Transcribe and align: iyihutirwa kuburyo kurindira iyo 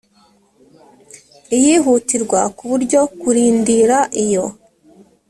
iyihutirwa 1.57 2.39
kuburyo 2.57 2.99
kurindira 3.19 3.97
iyo 4.23 4.45